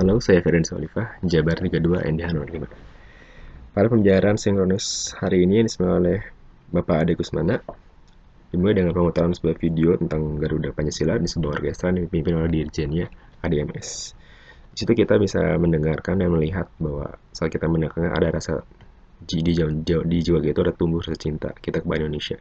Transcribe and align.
Halo, 0.00 0.16
saya 0.16 0.40
Ferdan 0.40 0.64
Solifah, 0.64 1.20
Jabar 1.20 1.60
32 1.60 2.08
NDH 2.16 2.32
05. 2.32 3.76
Pada 3.76 3.84
pembicaraan 3.84 4.40
sinkronus 4.40 5.12
hari 5.20 5.44
ini 5.44 5.60
disemai 5.60 5.92
oleh 5.92 6.18
Bapak 6.72 7.04
Ade 7.04 7.20
Kusmana, 7.20 7.60
dimulai 8.48 8.80
dengan 8.80 8.96
pemotongan 8.96 9.36
sebuah 9.36 9.60
video 9.60 10.00
tentang 10.00 10.40
Garuda 10.40 10.72
Pancasila 10.72 11.20
di 11.20 11.28
sebuah 11.28 11.60
orkestra 11.60 11.92
yang 11.92 12.08
dipimpin 12.08 12.32
oleh 12.32 12.48
dirjennya 12.48 13.12
ADMS. 13.44 14.16
Di 14.72 14.76
situ 14.80 14.96
kita 14.96 15.20
bisa 15.20 15.60
mendengarkan 15.60 16.16
dan 16.16 16.32
melihat 16.32 16.72
bahwa 16.80 17.20
saat 17.36 17.52
kita 17.52 17.68
mendengarkan 17.68 18.08
ada 18.08 18.32
rasa 18.32 18.64
di, 19.20 19.44
di, 19.44 19.52
di 19.84 20.18
jiwa 20.24 20.40
kita 20.40 20.64
ada 20.64 20.72
tumbuh 20.72 21.04
rasa 21.04 21.20
cinta 21.20 21.52
kita 21.52 21.84
kepada 21.84 22.08
Indonesia. 22.08 22.40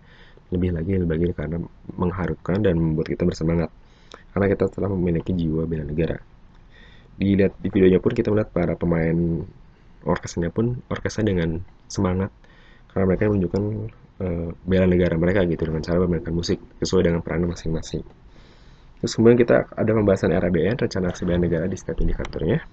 Lebih 0.55 0.79
lagi, 0.79 0.95
lebih 0.95 1.11
lagi 1.11 1.35
karena 1.35 1.59
mengharukan 1.91 2.63
dan 2.63 2.79
membuat 2.79 3.11
kita 3.11 3.27
bersemangat. 3.27 3.67
Karena 4.31 4.47
kita 4.47 4.71
telah 4.71 4.87
memiliki 4.95 5.35
jiwa 5.35 5.67
bela 5.67 5.83
negara 5.83 6.28
dilihat 7.19 7.53
di 7.59 7.67
videonya 7.67 7.99
pun 7.99 8.15
kita 8.15 8.31
melihat 8.31 8.49
para 8.55 8.73
pemain 8.79 9.43
orkestranya 10.07 10.49
pun 10.55 10.79
orkestra 10.87 11.27
dengan 11.27 11.59
semangat 11.91 12.31
karena 12.89 13.05
mereka 13.05 13.27
menunjukkan 13.27 13.63
uh, 14.23 14.49
bela 14.63 14.87
negara 14.87 15.19
mereka 15.19 15.43
gitu 15.43 15.67
dengan 15.67 15.83
cara 15.83 15.99
memainkan 15.99 16.31
musik 16.31 16.57
sesuai 16.79 17.11
dengan 17.11 17.19
peran 17.19 17.43
masing-masing. 17.45 18.01
Terus 18.99 19.11
kemudian 19.15 19.39
kita 19.39 19.67
ada 19.75 19.91
pembahasan 19.95 20.31
RABN 20.31 20.79
rencana 20.79 21.11
aksi 21.11 21.23
bela 21.27 21.39
negara 21.39 21.65
di 21.67 21.75
setiap 21.75 21.99
indikatornya. 21.99 22.63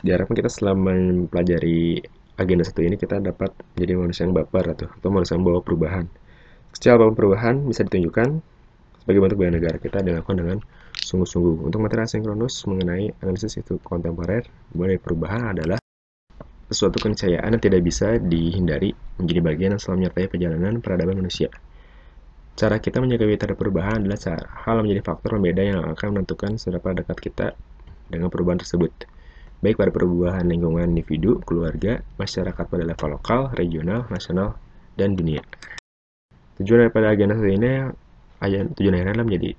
Diharapkan 0.00 0.34
kita 0.34 0.50
selama 0.50 0.94
mempelajari 0.96 2.02
agenda 2.40 2.64
satu 2.64 2.80
ini 2.80 2.96
kita 2.96 3.20
dapat 3.20 3.52
menjadi 3.76 3.92
manusia 4.00 4.22
yang 4.24 4.32
baper 4.32 4.64
atau, 4.72 4.86
atau 4.88 5.08
manusia 5.12 5.36
yang 5.36 5.44
bawa 5.44 5.60
perubahan. 5.60 6.06
Secara 6.72 7.10
perubahan 7.10 7.66
bisa 7.66 7.82
ditunjukkan 7.84 8.40
sebagai 9.00 9.20
bentuk 9.24 9.38
bela 9.40 9.52
negara 9.56 9.76
kita 9.80 10.04
dilakukan 10.04 10.36
dengan 10.36 10.58
sungguh-sungguh. 11.00 11.66
Untuk 11.66 11.80
materi 11.80 12.04
asinkronus 12.04 12.68
mengenai 12.68 13.10
analisis 13.24 13.56
itu 13.56 13.80
kontemporer, 13.80 14.44
mulai 14.76 15.00
perubahan 15.00 15.56
adalah 15.56 15.80
sesuatu 16.70 17.02
keniscayaan 17.02 17.50
yang 17.50 17.62
tidak 17.62 17.82
bisa 17.82 18.14
dihindari 18.22 18.94
menjadi 19.18 19.40
bagian 19.42 19.70
yang 19.74 19.82
selalu 19.82 20.06
menyertai 20.06 20.26
perjalanan 20.30 20.78
peradaban 20.78 21.18
manusia. 21.18 21.50
Cara 22.54 22.78
kita 22.78 23.02
menyikapi 23.02 23.34
terhadap 23.40 23.58
perubahan 23.58 24.04
adalah 24.04 24.20
cara 24.20 24.46
hal 24.68 24.84
menjadi 24.84 25.02
faktor 25.02 25.40
pembeda 25.40 25.62
yang 25.64 25.80
akan 25.82 26.08
menentukan 26.14 26.60
seberapa 26.60 27.02
dekat 27.02 27.18
kita 27.18 27.46
dengan 28.06 28.28
perubahan 28.28 28.60
tersebut, 28.62 28.92
baik 29.64 29.80
pada 29.80 29.90
perubahan 29.90 30.44
lingkungan 30.44 30.92
individu, 30.92 31.40
keluarga, 31.42 32.04
masyarakat 32.20 32.64
pada 32.68 32.84
level 32.84 33.08
lokal, 33.16 33.50
regional, 33.56 34.06
nasional, 34.12 34.60
dan 34.94 35.16
dunia. 35.16 35.40
Tujuan 36.60 36.86
daripada 36.86 37.10
agenda 37.10 37.34
ini, 37.40 37.88
tujuan 38.48 38.96
akhirnya 38.96 39.12
adalah 39.12 39.28
menjadi 39.28 39.50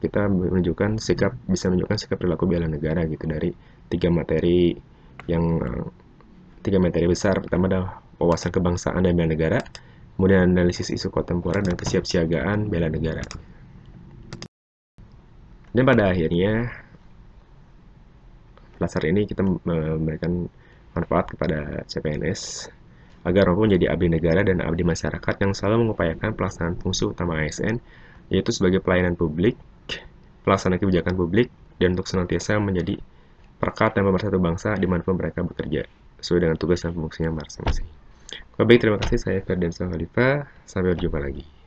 kita 0.00 0.22
menunjukkan 0.32 0.96
sikap 0.96 1.36
bisa 1.44 1.68
menunjukkan 1.68 1.96
sikap 2.00 2.16
perilaku 2.20 2.48
bela 2.48 2.68
negara 2.68 3.04
gitu. 3.04 3.24
Dari 3.28 3.52
tiga 3.88 4.08
materi 4.08 4.72
yang 5.28 5.44
eh, 5.60 5.84
tiga 6.64 6.80
materi 6.80 7.08
besar. 7.08 7.40
Pertama 7.40 7.68
adalah 7.68 8.00
wawasan 8.20 8.52
kebangsaan 8.52 9.04
dan 9.04 9.12
bela 9.16 9.28
negara. 9.28 9.60
Kemudian 10.16 10.50
analisis 10.50 10.90
isu 10.90 11.14
kontemporer 11.14 11.62
dan 11.62 11.78
kesiapsiagaan 11.78 12.66
bela 12.72 12.90
negara. 12.90 13.22
Dan 15.70 15.84
pada 15.84 16.10
akhirnya 16.10 16.72
dasar 18.82 19.04
ini 19.06 19.28
kita 19.28 19.44
memberikan 19.44 20.48
manfaat 20.96 21.34
kepada 21.36 21.86
CPNS 21.86 22.72
agar 23.26 23.50
mampu 23.50 23.68
menjadi 23.68 23.92
abdi 23.92 24.08
negara 24.08 24.40
dan 24.46 24.62
abdi 24.62 24.82
masyarakat 24.86 25.34
yang 25.42 25.52
selalu 25.52 25.86
mengupayakan 25.86 26.32
pelaksanaan 26.34 26.78
fungsi 26.80 27.04
utama 27.06 27.42
ASN 27.42 27.78
yaitu 28.28 28.52
sebagai 28.52 28.80
pelayanan 28.84 29.16
publik, 29.16 29.56
pelaksana 30.44 30.80
kebijakan 30.80 31.16
publik, 31.16 31.48
dan 31.76 31.92
untuk 31.96 32.08
senantiasa 32.08 32.56
menjadi 32.60 32.96
perkat 33.58 33.98
dan 33.98 34.06
pemersatu 34.06 34.38
bangsa 34.38 34.78
di 34.78 34.86
mana 34.86 35.02
pun 35.02 35.18
mereka 35.18 35.42
bekerja, 35.42 35.84
sesuai 36.22 36.48
dengan 36.48 36.56
tugas 36.56 36.84
dan 36.84 36.94
fungsinya 36.94 37.42
masing-masing. 37.42 37.88
Baik, 38.58 38.82
terima 38.82 38.98
kasih. 38.98 39.18
Saya 39.22 39.38
Ferdian 39.40 39.70
Khalifah. 39.70 40.50
Sampai 40.66 40.92
berjumpa 40.98 41.18
lagi. 41.22 41.57